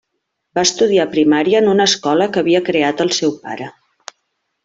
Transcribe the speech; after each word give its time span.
Va 0.59 0.61
estudiar 0.67 1.03
primària 1.11 1.59
en 1.63 1.69
una 1.73 1.85
escola 1.91 2.29
que 2.37 2.43
havia 2.43 2.63
creat 2.71 3.05
el 3.07 3.13
seu 3.19 3.37
pare. 3.45 3.71